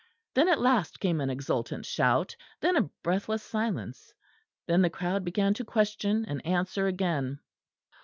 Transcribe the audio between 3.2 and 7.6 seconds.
silence; then the crowd began to question and answer again.